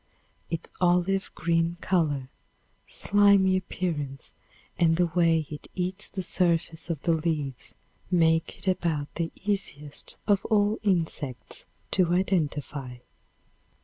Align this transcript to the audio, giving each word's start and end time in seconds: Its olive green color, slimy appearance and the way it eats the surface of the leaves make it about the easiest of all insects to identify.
Its 0.49 0.67
olive 0.81 1.29
green 1.35 1.77
color, 1.79 2.27
slimy 2.87 3.55
appearance 3.55 4.33
and 4.79 4.95
the 4.97 5.05
way 5.05 5.45
it 5.51 5.67
eats 5.75 6.09
the 6.09 6.23
surface 6.23 6.89
of 6.89 7.03
the 7.03 7.11
leaves 7.13 7.75
make 8.09 8.57
it 8.57 8.67
about 8.67 9.13
the 9.13 9.31
easiest 9.45 10.17
of 10.25 10.43
all 10.45 10.79
insects 10.81 11.67
to 11.91 12.13
identify. 12.15 12.95